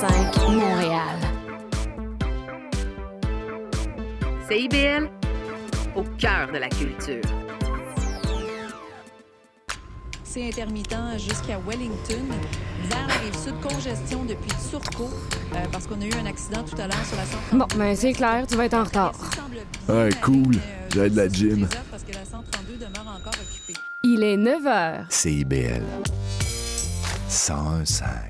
[0.00, 1.18] 101.5 Montréal.
[4.48, 5.10] CIBL,
[5.94, 7.20] au cœur de la culture.
[10.24, 12.24] C'est intermittent jusqu'à Wellington.
[12.88, 15.10] Vers la rive sud, congestion depuis Turcot,
[15.54, 17.58] euh, parce qu'on a eu un accident tout à l'heure sur la 132.
[17.58, 19.12] Bon, ben c'est clair, tu vas être en retard.
[19.86, 20.56] Ouais, cool.
[20.94, 21.68] J'ai de la gym.
[21.90, 23.78] Parce que la 132 demeure encore occupée?
[24.02, 25.04] Il est 9 h.
[25.10, 25.82] CIBL
[27.28, 28.29] 101.5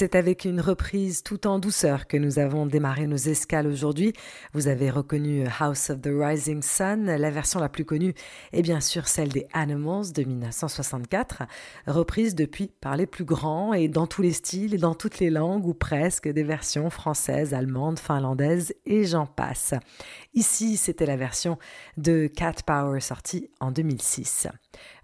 [0.00, 4.12] C'est avec une reprise tout en douceur que nous avons démarré nos escales aujourd'hui.
[4.52, 7.06] Vous avez reconnu House of the Rising Sun.
[7.06, 8.14] La version la plus connue
[8.52, 11.42] est bien sûr celle des Animals de 1964,
[11.88, 15.30] reprise depuis par les plus grands et dans tous les styles et dans toutes les
[15.30, 19.74] langues ou presque des versions françaises, allemandes, finlandaises et j'en passe.
[20.32, 21.58] Ici, c'était la version
[21.96, 24.46] de Cat Power sortie en 2006.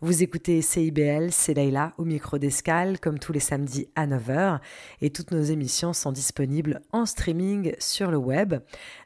[0.00, 4.61] Vous écoutez CIBL, c'est Leila au micro d'escale comme tous les samedis à 9h
[5.00, 8.54] et toutes nos émissions sont disponibles en streaming sur le web.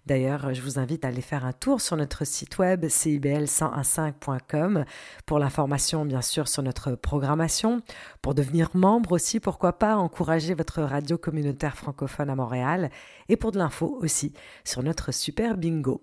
[0.07, 4.85] D'ailleurs, je vous invite à aller faire un tour sur notre site web cibl1015.com
[5.27, 7.83] pour l'information bien sûr sur notre programmation,
[8.23, 12.91] pour devenir membre aussi, pourquoi pas encourager votre radio communautaire francophone à Montréal
[13.29, 14.33] et pour de l'info aussi
[14.65, 16.01] sur notre super bingo.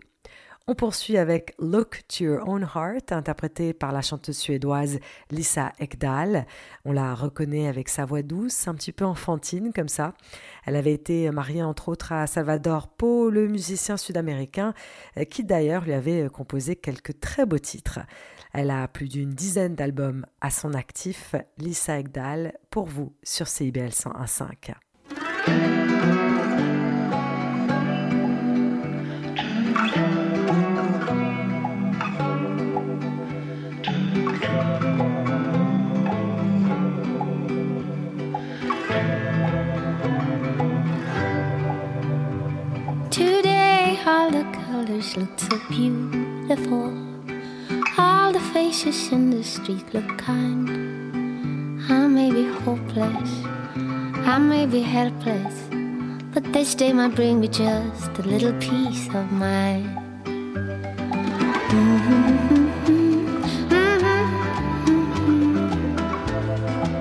[0.67, 6.47] On poursuit avec Look to Your Own Heart, interprété par la chanteuse suédoise Lisa Ekdahl.
[6.85, 10.15] On la reconnaît avec sa voix douce, un petit peu enfantine comme ça.
[10.65, 14.73] Elle avait été mariée entre autres à Salvador Poe, le musicien sud-américain,
[15.17, 17.99] euh, qui d'ailleurs lui avait composé quelques très beaux titres.
[18.51, 21.35] Elle a plus d'une dizaine d'albums à son actif.
[21.59, 25.84] Lisa Ekdahl, pour vous sur CIBL 101.5.
[44.05, 46.93] colors look so beautiful.
[47.97, 50.69] All the faces in the street look kind.
[51.89, 53.31] I may be hopeless,
[54.33, 55.55] I may be helpless,
[56.33, 59.89] but this day might bring me just a little peace of mind.
[61.73, 62.25] Mm-hmm.
[62.45, 62.65] mm-hmm,
[63.73, 64.25] mm-hmm,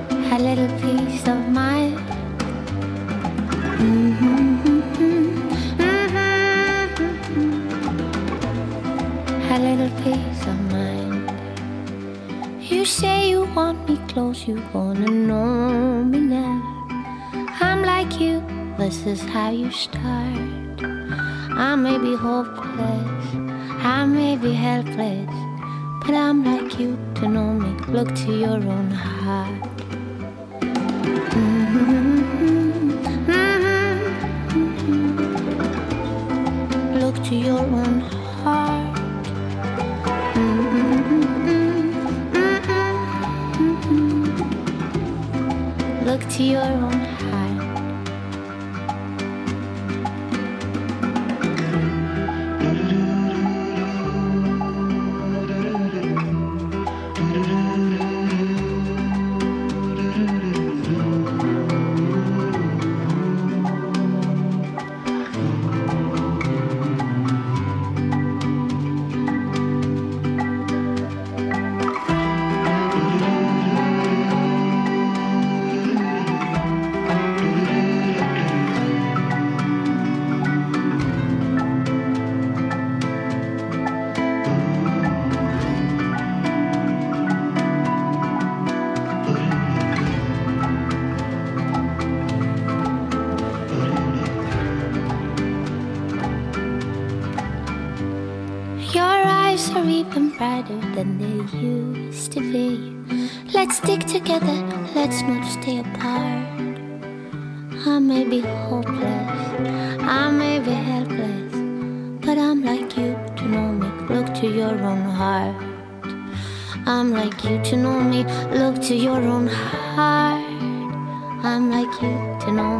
[0.08, 0.32] mm-hmm.
[0.32, 2.04] A little peace of mind.
[9.54, 11.30] A little peace of mind.
[12.60, 16.60] You say you want me close, you wanna know me now.
[17.60, 18.42] I'm like you,
[18.78, 20.82] this is how you start.
[21.68, 23.24] I may be hopeless,
[23.94, 25.30] I may be helpless,
[26.04, 27.70] but I'm like you to know me.
[27.86, 29.62] Look to your own heart.
[31.36, 32.18] Mm-hmm,
[33.30, 34.14] mm-hmm,
[36.98, 38.23] Look to your own
[46.14, 47.13] Look to your own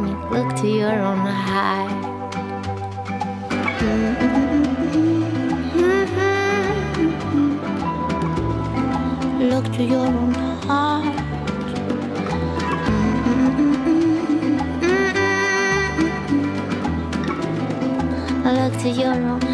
[0.01, 0.11] me.
[0.11, 0.35] Mm-hmm.
[0.35, 1.91] Look to your own heart.
[3.81, 4.45] Mm-hmm.
[9.51, 10.35] Look to your own
[10.67, 11.05] heart.
[18.45, 19.54] Look to your own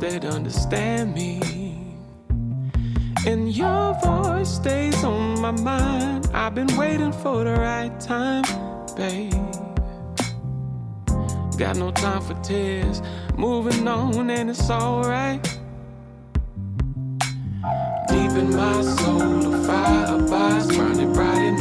[0.00, 1.40] they'd understand me.
[3.26, 6.28] And your voice stays on my mind.
[6.32, 8.44] I've been waiting for the right time,
[8.96, 9.32] babe.
[11.58, 13.02] Got no time for tears,
[13.36, 15.42] moving on, and it's alright.
[18.08, 21.58] Deep in my soul, a fire abides, burning bright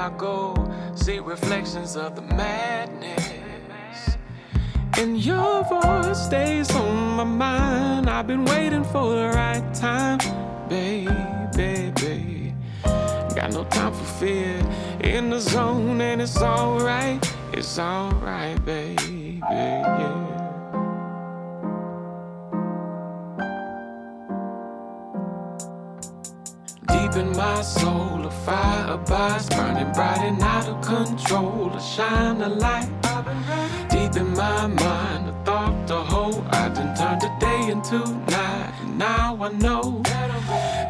[0.00, 0.54] I go,
[0.94, 4.16] see reflections of the madness.
[4.96, 8.08] And your voice stays on my mind.
[8.08, 10.18] I've been waiting for the right time,
[10.70, 11.12] baby,
[11.54, 12.54] baby.
[12.82, 14.58] Got no time for fear.
[15.00, 17.20] In the zone, and it's alright.
[17.52, 20.39] It's alright, baby, yeah.
[27.10, 31.68] Deep in my soul, a fire abides, burning bright and out of control.
[31.68, 32.88] To shine a light.
[33.90, 36.46] Deep in my mind, a thought to hold.
[36.52, 37.98] I done turned the day into
[38.30, 38.74] night.
[38.82, 40.02] And now I know.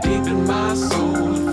[0.02, 1.49] Deep in my soul,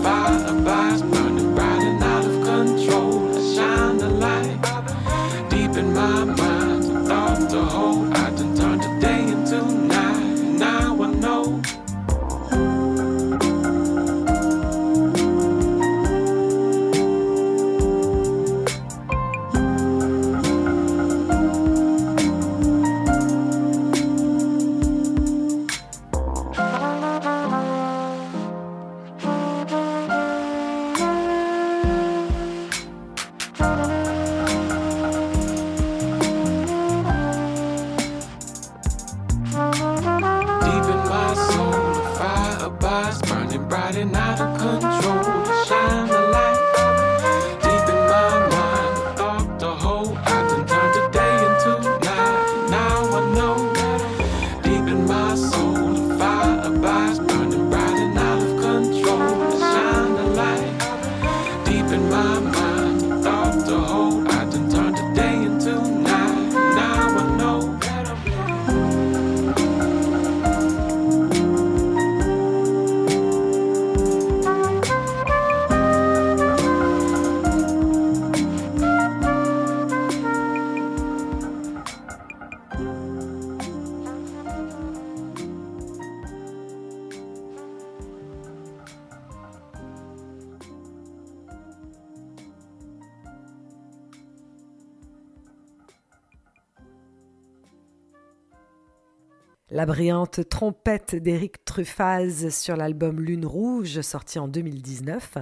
[99.87, 105.37] brillante trompette d'Éric Truffaz sur l'album Lune Rouge, sorti en 2019.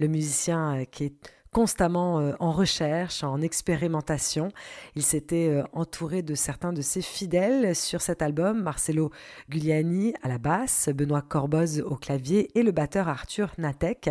[0.00, 1.14] Le musicien euh, qui est
[1.52, 4.48] constamment euh, en recherche, en expérimentation.
[4.96, 9.12] Il s'était euh, entouré de certains de ses fidèles sur cet album, Marcelo
[9.48, 14.10] Giuliani à la basse, Benoît Corboz au clavier et le batteur Arthur Natek.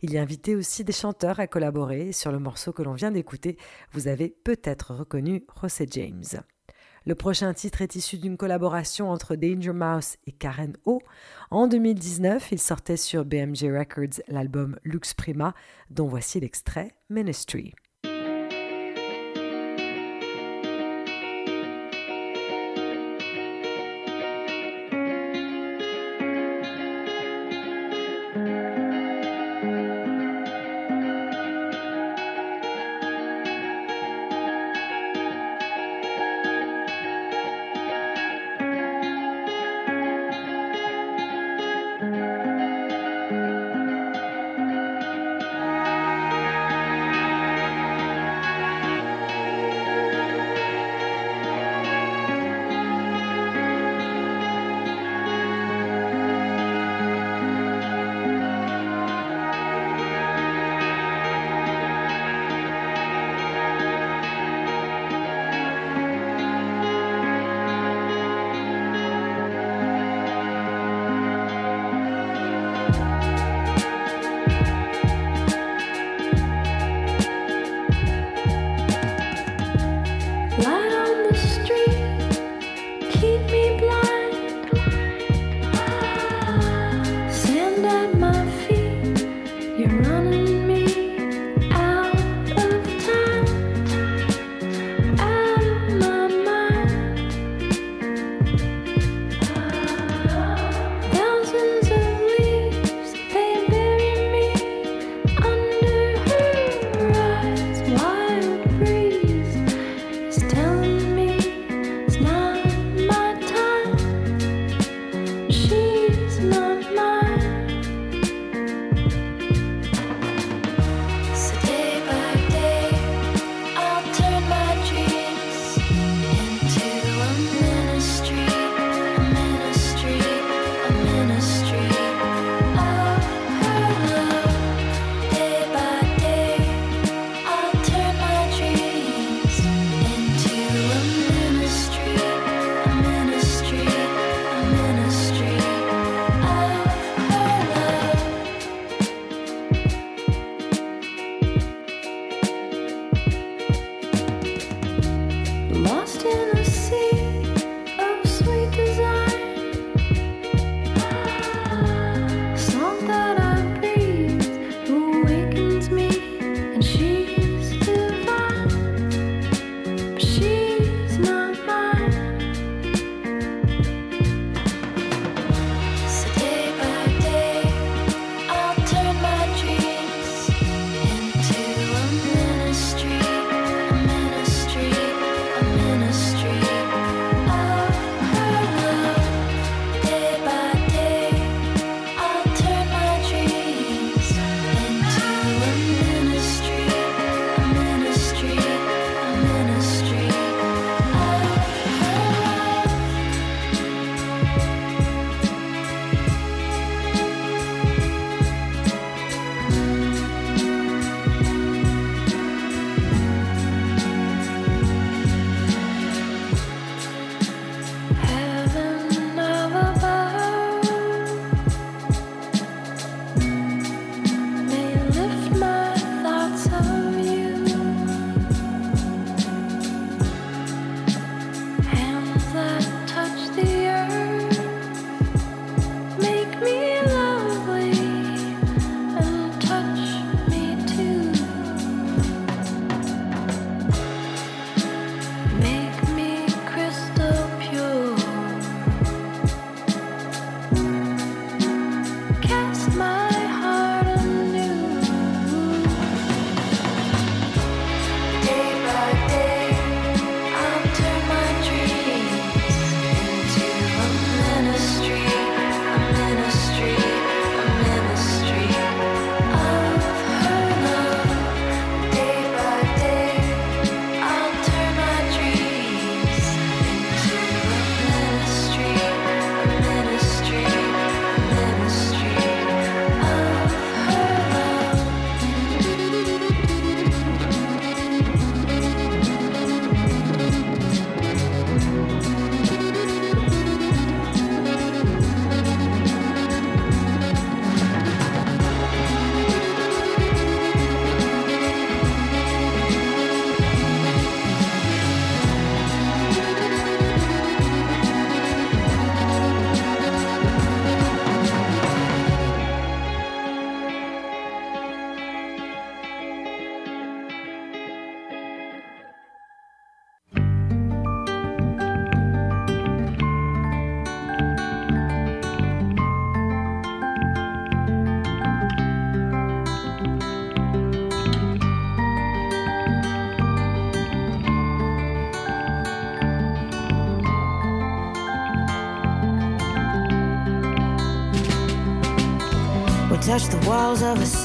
[0.00, 2.12] Il y a invité aussi des chanteurs à collaborer.
[2.12, 3.58] Sur le morceau que l'on vient d'écouter,
[3.92, 6.40] vous avez peut-être reconnu José James.
[7.06, 11.00] Le prochain titre est issu d'une collaboration entre Danger Mouse et Karen O.
[11.50, 15.54] En 2019, il sortait sur BMG Records l'album Lux Prima,
[15.88, 17.74] dont voici l'extrait Ministry.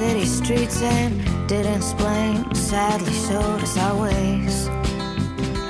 [0.06, 1.12] City streets and
[1.48, 2.54] didn't explain.
[2.54, 4.68] Sadly, showed us our ways.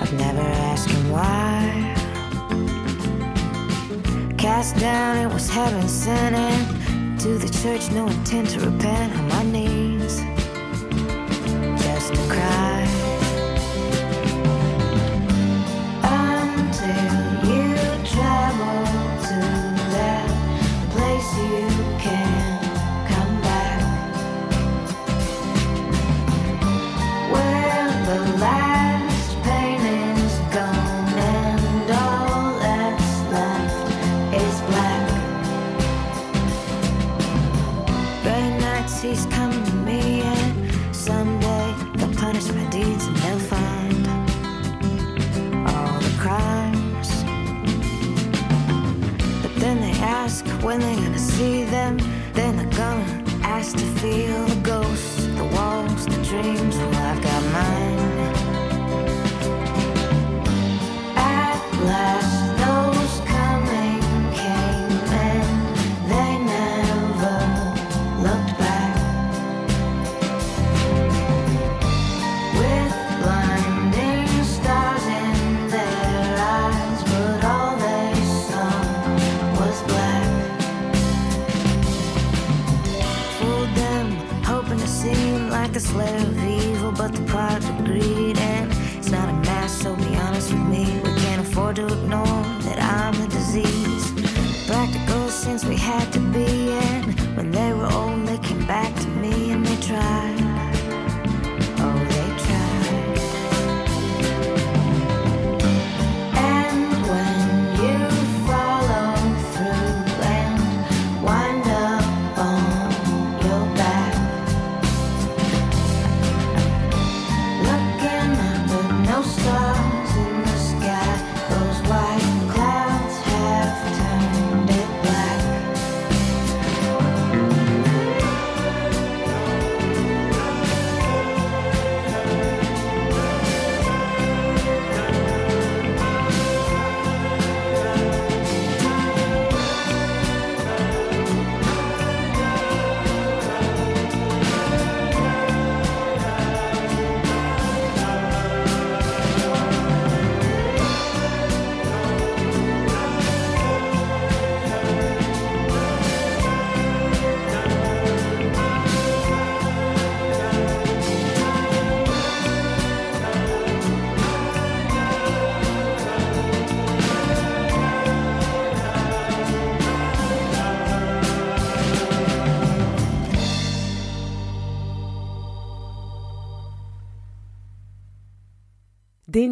[0.01, 1.93] I've never asked him why.
[4.37, 7.17] Cast down, it was heaven sent in.
[7.19, 9.24] To the church, no intent to repent
[50.65, 51.95] when they're gonna see them.
[52.33, 56.74] Then they're gonna ask to feel the ghosts, the walls, the dreams.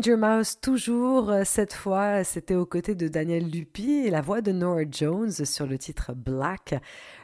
[0.03, 4.41] Danger Mouse toujours, euh, cette fois c'était aux côtés de Daniel Lupi et la voix
[4.41, 6.75] de Nora Jones sur le titre Black.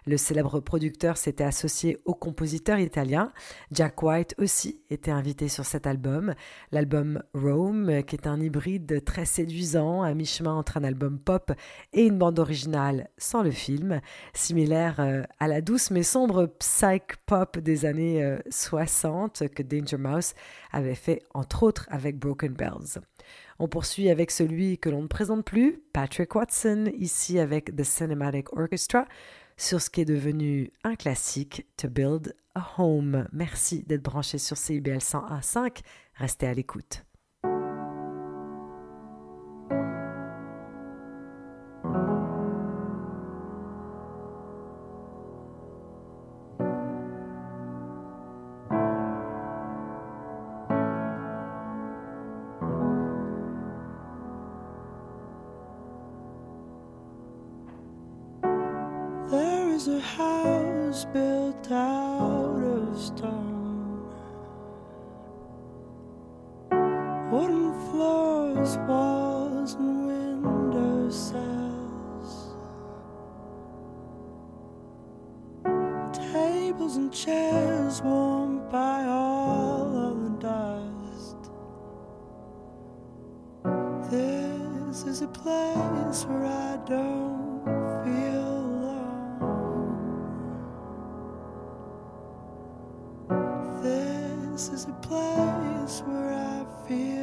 [0.06, 3.34] Le célèbre producteur s'était associé au compositeur italien.
[3.74, 6.34] Jack White aussi était invité sur cet album.
[6.72, 11.52] L'album Rome, qui est un hybride très séduisant, à mi-chemin entre un album pop
[11.92, 14.00] et une bande originale sans le film,
[14.34, 19.98] similaire euh, à la douce mais sombre psych pop des années euh, 60 que Danger
[19.98, 20.34] Mouse
[20.72, 22.54] avait fait entre autres avec Broken
[23.60, 28.54] On poursuit avec celui que l'on ne présente plus, Patrick Watson, ici avec The Cinematic
[28.54, 29.06] Orchestra,
[29.58, 33.28] sur ce qui est devenu un classique, To Build a Home.
[33.34, 35.82] Merci d'être branché sur CIBL 101.5.
[36.16, 37.09] Restez à l'écoute.
[85.00, 87.64] This is a place where I don't
[88.04, 88.50] feel
[93.30, 93.80] alone.
[93.82, 97.19] This is a place where I feel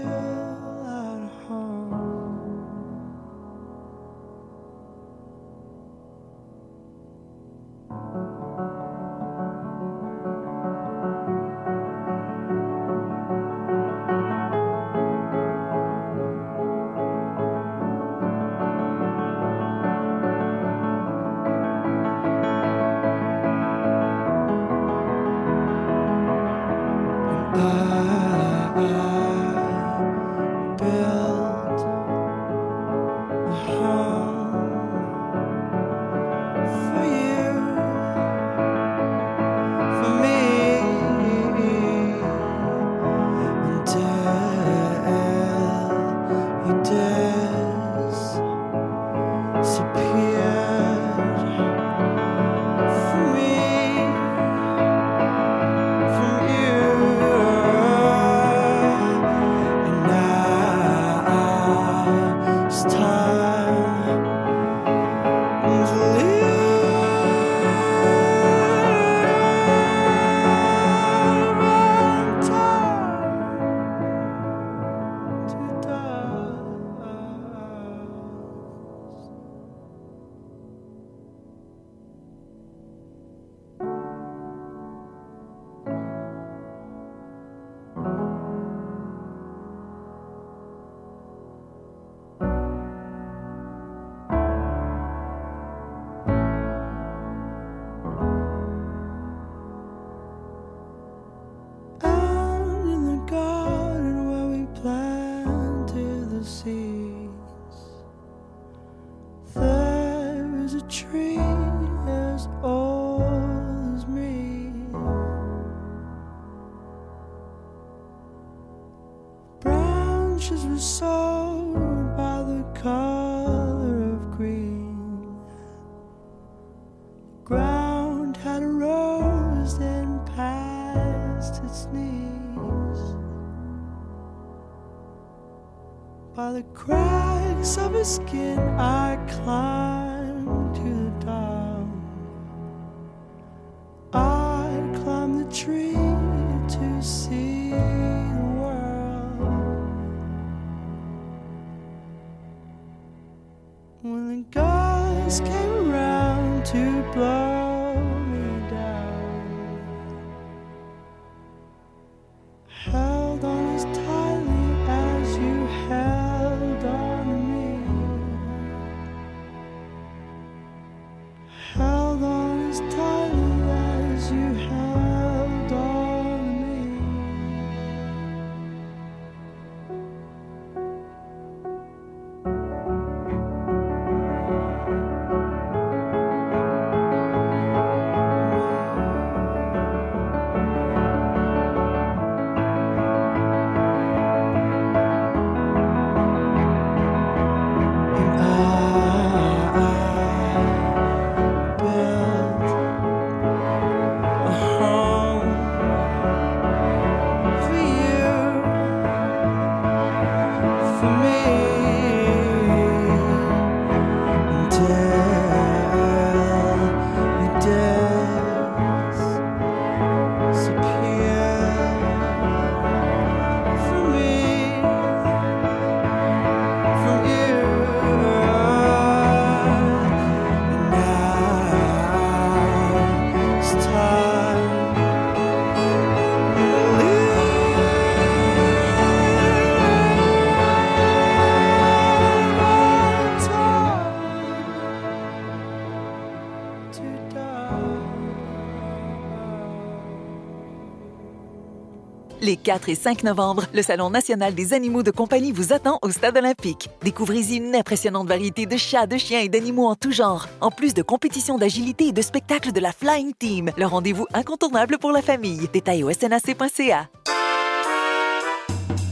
[252.66, 256.36] 4 et 5 novembre, le Salon national des animaux de compagnie vous attend au Stade
[256.36, 256.90] olympique.
[257.00, 260.92] Découvrez-y une impressionnante variété de chats, de chiens et d'animaux en tout genre, en plus
[260.92, 265.22] de compétitions d'agilité et de spectacles de la Flying Team, le rendez-vous incontournable pour la
[265.22, 265.68] famille.
[265.72, 267.08] Détails au snac.ca.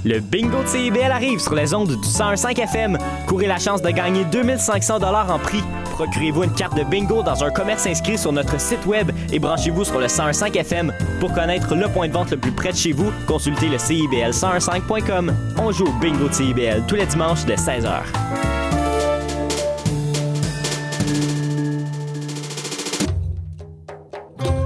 [0.05, 2.99] Le bingo de CIBL arrive sur les ondes du 101.5 FM.
[3.29, 5.63] Courez la chance de gagner 2500 dollars en prix.
[5.95, 9.85] Procurez-vous une carte de bingo dans un commerce inscrit sur notre site web et branchez-vous
[9.85, 10.93] sur le 101.5 FM.
[11.21, 15.33] Pour connaître le point de vente le plus près de chez vous, consultez le CIBL1015.com.
[15.57, 18.03] On joue au bingo de CIBL tous les dimanches de 16h.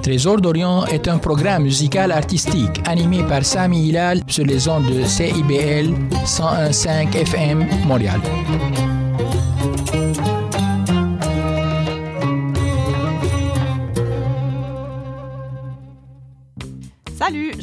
[0.03, 5.05] Trésor d'Orient est un programme musical artistique animé par Sami Hilal sur les ondes de
[5.05, 5.93] CIBL
[6.25, 8.19] 101.5 FM Montréal.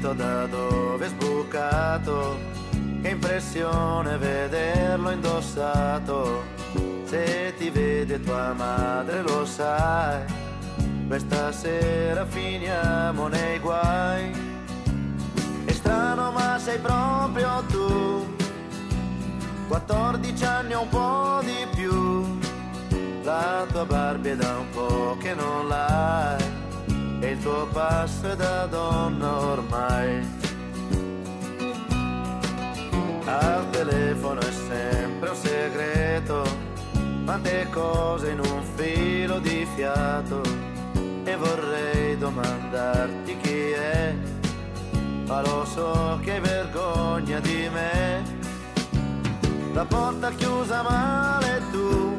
[0.00, 2.38] Vestito da dove è sbucato,
[3.02, 6.42] che impressione vederlo indossato.
[7.04, 10.22] Se ti vede tua madre lo sai,
[11.06, 14.30] questa sera finiamo nei guai.
[15.66, 18.34] È strano ma sei proprio tu,
[19.68, 22.38] 14 anni o un po' di più.
[23.22, 26.59] La tua Barbie da un po' che non l'hai
[27.20, 30.38] e il tuo passo è da donna ormai.
[33.24, 36.42] Al telefono è sempre un segreto,
[37.24, 40.40] quante cose in un filo di fiato
[41.24, 44.14] e vorrei domandarti chi è,
[45.26, 48.38] ma lo so che hai vergogna di me.
[49.72, 52.18] La porta chiusa male tu,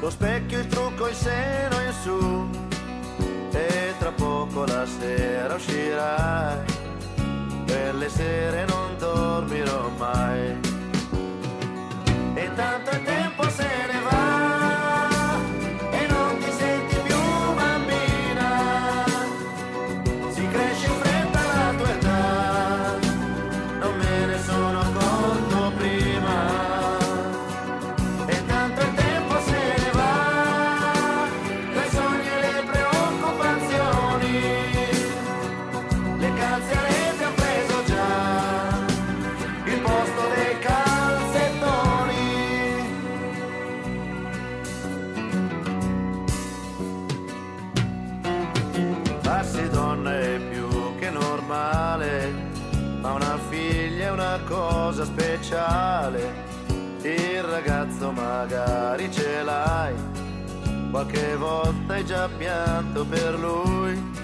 [0.00, 1.59] lo specchio, il trucco, il seno
[4.60, 6.64] poco la sera uscirai
[7.64, 10.69] per le sere non dormirò mai.
[60.90, 64.18] Qualche volta hai già pianto per lui.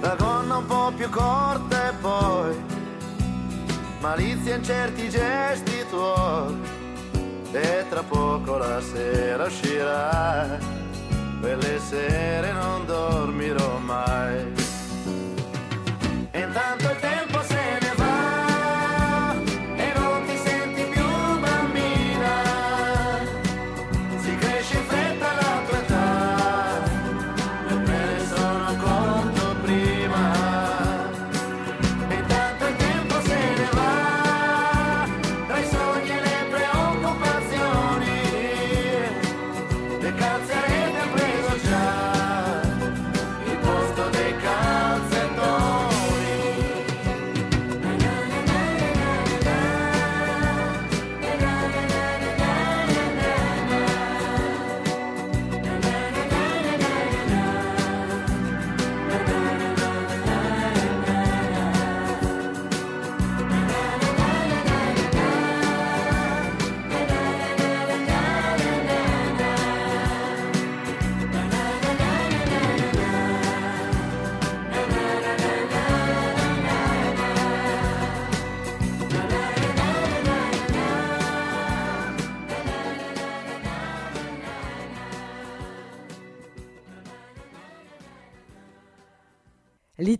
[0.00, 2.56] La gonna un po' più corta e poi
[4.00, 6.78] malizia in certi gesti tuoi.
[7.52, 10.58] E tra poco la sera uscirà,
[11.40, 14.59] quelle sere non dormirò mai.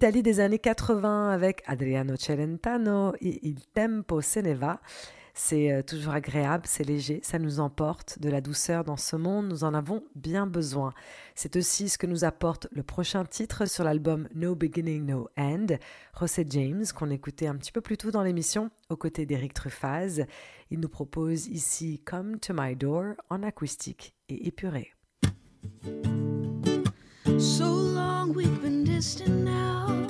[0.01, 4.80] L'Italie des années 80 avec Adriano Celentano Il Tempo se ne va.
[5.34, 9.48] C'est euh, toujours agréable, c'est léger, ça nous emporte de la douceur dans ce monde,
[9.48, 10.94] nous en avons bien besoin.
[11.34, 15.66] C'est aussi ce que nous apporte le prochain titre sur l'album No Beginning, No End,
[16.18, 20.24] José James, qu'on écoutait un petit peu plus tôt dans l'émission, aux côtés d'Éric Truffaz.
[20.70, 24.94] Il nous propose ici Come to My Door en acoustique et épuré.
[27.41, 30.07] So long we've been distant now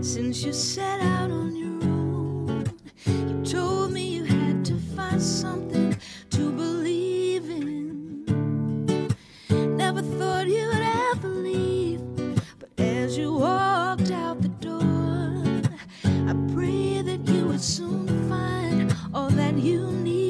[0.00, 2.64] since you set out on your own.
[3.06, 5.96] You told me you had to find something
[6.30, 8.24] to believe in.
[9.76, 12.02] Never thought you would ever leave,
[12.58, 15.62] but as you walked out the door,
[16.04, 20.23] I pray that you would soon find all that you needed.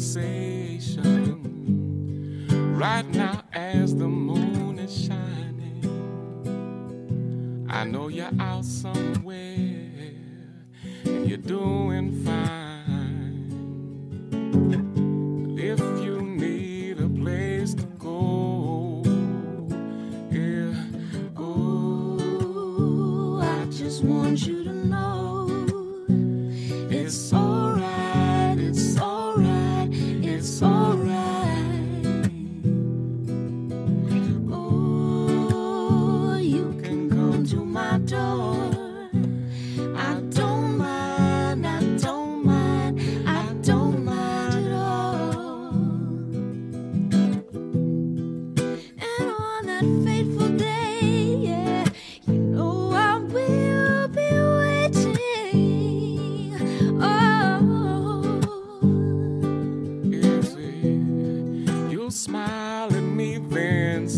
[0.00, 0.49] same.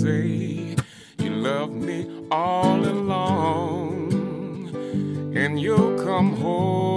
[0.03, 0.75] say
[1.19, 1.99] you love me
[2.29, 4.11] all along
[5.37, 6.91] and you'll come home.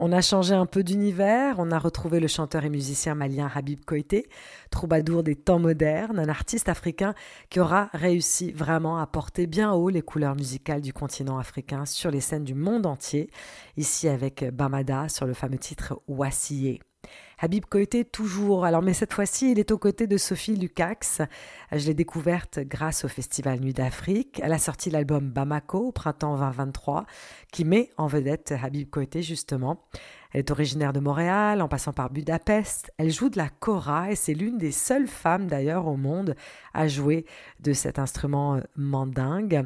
[0.00, 3.84] On a changé un peu d'univers, on a retrouvé le chanteur et musicien malien Habib
[3.84, 4.28] Koité,
[4.70, 7.14] troubadour des temps modernes, un artiste africain
[7.50, 12.12] qui aura réussi vraiment à porter bien haut les couleurs musicales du continent africain sur
[12.12, 13.28] les scènes du monde entier,
[13.76, 16.80] ici avec Bamada sur le fameux titre Wassié.
[17.40, 21.22] Habib Koité toujours, alors mais cette fois-ci il est aux côtés de Sophie Lukacs.
[21.70, 24.40] Je l'ai découverte grâce au Festival Nuit d'Afrique.
[24.42, 27.06] Elle a sorti l'album Bamako au printemps 2023
[27.52, 29.84] qui met en vedette Habib Koité justement.
[30.32, 32.92] Elle est originaire de Montréal en passant par Budapest.
[32.98, 36.34] Elle joue de la kora et c'est l'une des seules femmes d'ailleurs au monde
[36.74, 37.24] à jouer
[37.60, 39.64] de cet instrument mandingue.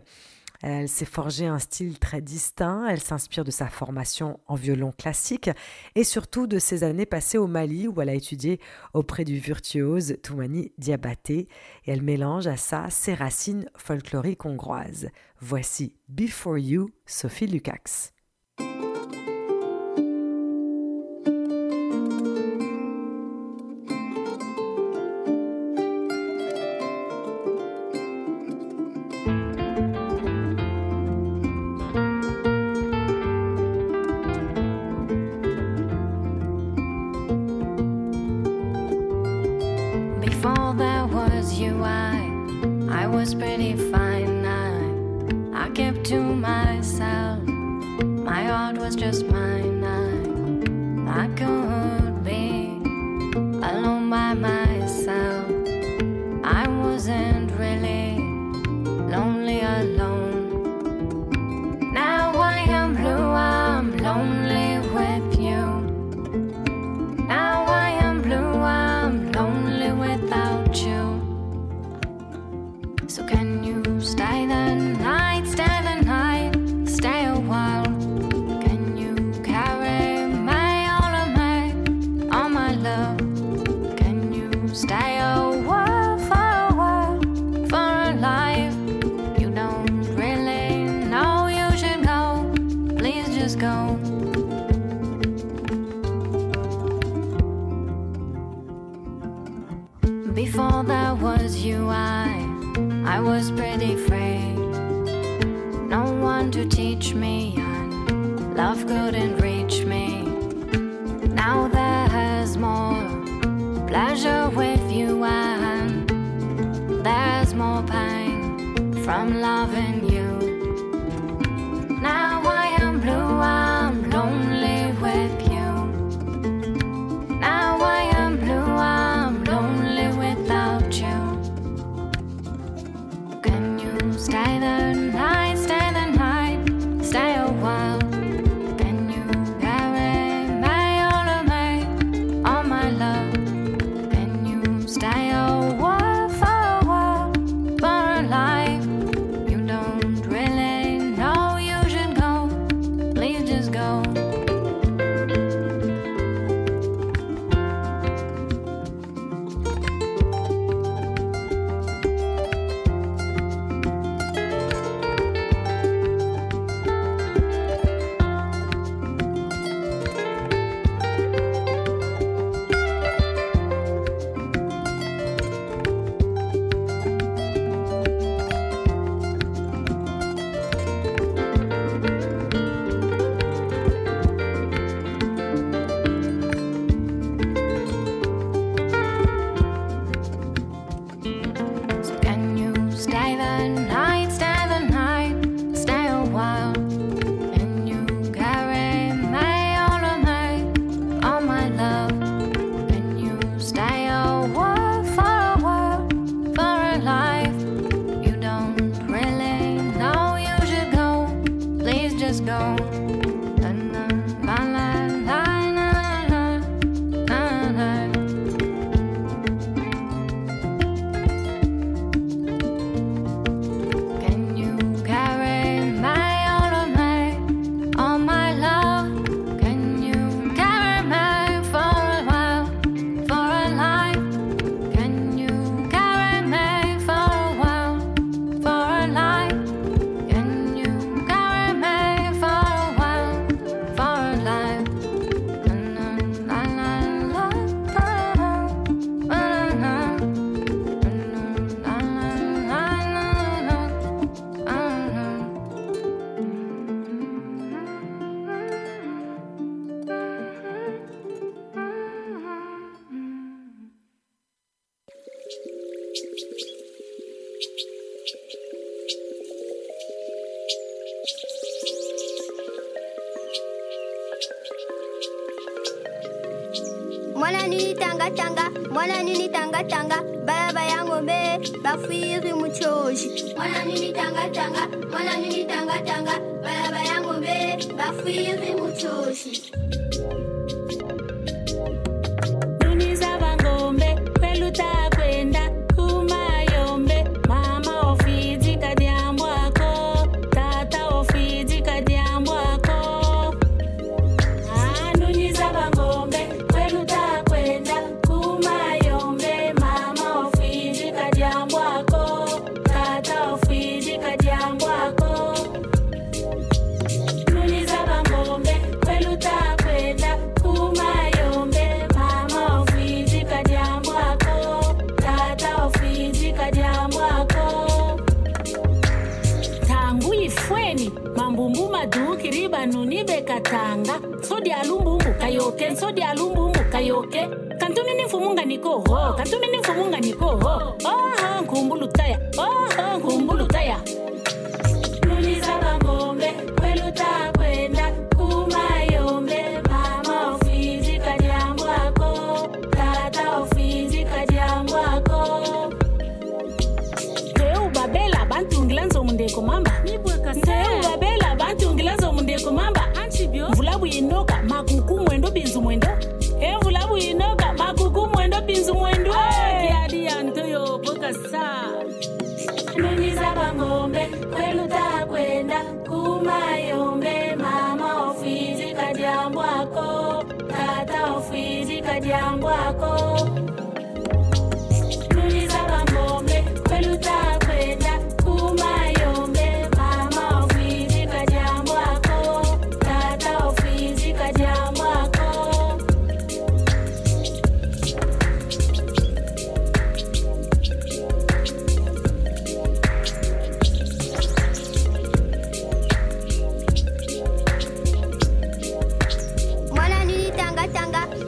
[0.63, 5.51] Elle s'est forgé un style très distinct, elle s'inspire de sa formation en violon classique
[5.97, 8.61] et surtout de ses années passées au Mali où elle a étudié
[8.95, 11.49] auprès du virtuose Toumani Diabaté
[11.85, 15.11] et elle mélange à ça ses racines folkloriques hongroises.
[15.41, 18.13] Voici Before You, Sophie Lukacs.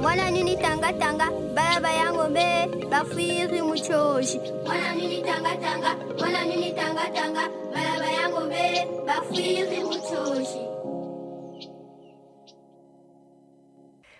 [0.04, 1.26] mwana nini tanga tanga
[1.56, 4.38] balaba ya ngombe bafwiri muchoshi.
[4.66, 8.64] Mwana nini tanga tanga mwana nini tanga tanga balaba ya ngombe
[9.06, 10.60] bafwiri muchoshi.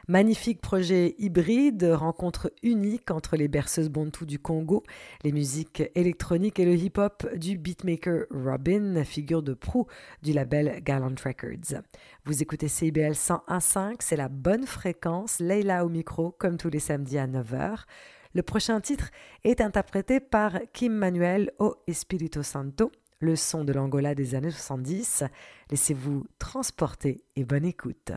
[0.07, 4.83] Magnifique projet hybride, rencontre unique entre les berceuses bantou du Congo,
[5.23, 9.87] les musiques électroniques et le hip-hop du beatmaker Robin, figure de proue
[10.23, 11.81] du label Gallant Records.
[12.27, 17.17] Vous écoutez CIBL 101.5, c'est la bonne fréquence, Leila au micro, comme tous les samedis
[17.17, 17.85] à 9h.
[18.35, 19.09] Le prochain titre
[19.43, 25.25] est interprété par Kim Manuel au Espirito Santo, le son de l'Angola des années 70.
[25.71, 28.13] Laissez-vous transporter et bonne écoute.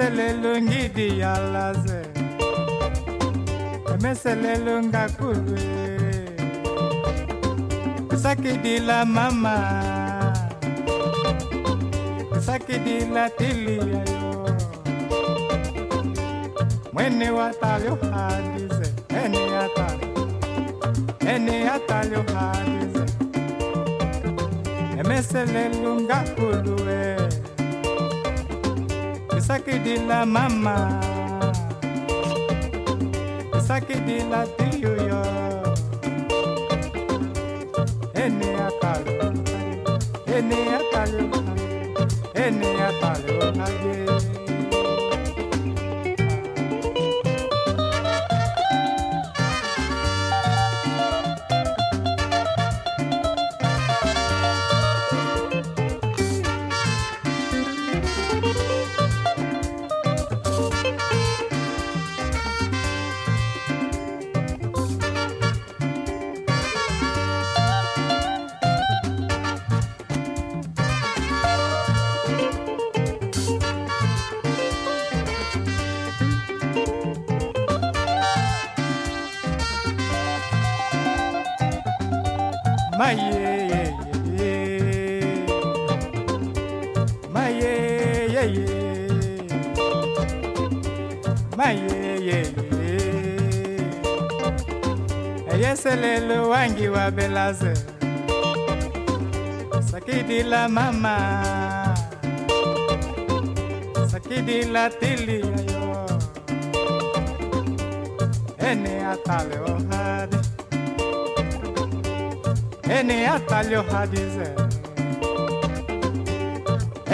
[0.00, 2.00] Mselelungi di alazé,
[3.94, 5.60] emeselelonga kulwe
[8.14, 9.56] esakidila mama.
[12.36, 14.56] Esakidila tiliyayo
[16.92, 18.88] mwene watalyohalize
[19.24, 19.88] eni ata,
[21.34, 23.04] eni atalyohalize
[25.00, 27.29] emeselelonga kulwe eh
[29.50, 31.00] sac de la mama,
[33.52, 35.22] le sac de la tioyo,
[38.14, 39.32] ene akalo,
[40.36, 41.26] ene akalo,
[42.44, 43.36] ene akalo,
[43.66, 43.99] aye.
[96.60, 97.74] mwangi wa belaze.
[99.90, 101.16] Sakidi la mama.
[104.12, 106.06] Sakidi la tili ayo
[108.70, 110.36] ene atale ohadi.
[112.98, 114.48] Ene atale ohadi ze.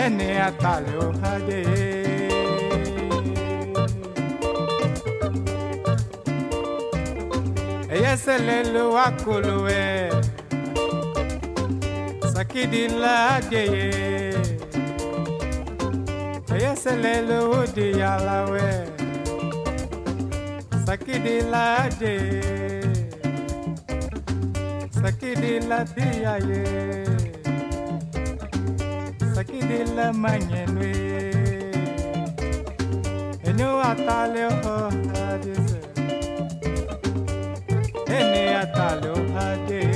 [0.04, 1.85] Ene atale ohadi.
[8.26, 10.10] selelu akolowe
[12.34, 13.86] sakidi ńlá ageye.
[16.54, 18.68] Eye selelu odi yalawe.
[20.86, 22.82] Sakidi ńlá ageye
[25.00, 26.62] sakidi ńlá biyaye
[29.34, 30.92] sakidi ńlá manyenue
[33.48, 35.05] enyo atale o.
[38.18, 39.14] ne atalo
[39.48, 39.95] ade.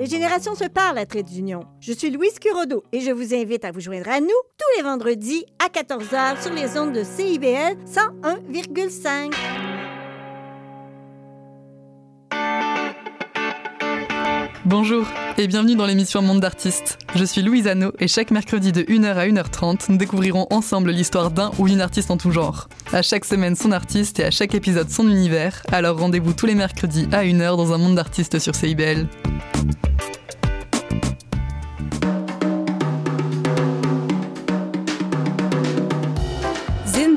[0.00, 1.66] Les générations se parlent à Trait d'Union.
[1.78, 4.82] Je suis Louise Curodo et je vous invite à vous joindre à nous tous les
[4.82, 9.34] vendredis à 14h sur les ondes de CIBL 101,5.
[14.64, 16.96] Bonjour et bienvenue dans l'émission Monde d'artistes.
[17.14, 21.30] Je suis Louise Anneau et chaque mercredi de 1h à 1h30, nous découvrirons ensemble l'histoire
[21.30, 22.70] d'un ou une artiste en tout genre.
[22.94, 26.54] À chaque semaine son artiste et à chaque épisode son univers, alors rendez-vous tous les
[26.54, 29.06] mercredis à 1h dans un monde d'artistes sur CIBL.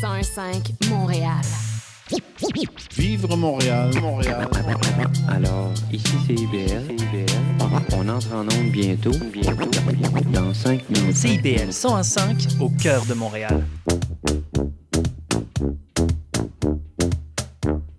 [0.00, 1.42] CIBL 105 Montréal.
[2.96, 4.48] Vivre Montréal, Montréal.
[5.28, 6.96] Alors, ici c'est IBL.
[7.92, 9.12] On entre en onde bientôt.
[9.32, 9.70] Bientôt.
[10.32, 11.16] Dans 5 minutes.
[11.16, 13.62] CIBL 105 au cœur de Montréal.